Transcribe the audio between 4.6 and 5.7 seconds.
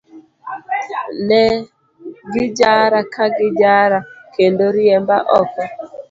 riemba oko.